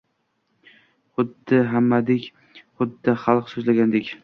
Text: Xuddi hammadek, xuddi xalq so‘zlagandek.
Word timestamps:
Xuddi 1.19 1.59
hammadek, 1.75 2.27
xuddi 2.81 3.17
xalq 3.27 3.55
so‘zlagandek. 3.55 4.15